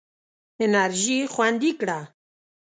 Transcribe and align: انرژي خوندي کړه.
انرژي 0.63 1.17
خوندي 1.33 1.71
کړه. 1.79 1.99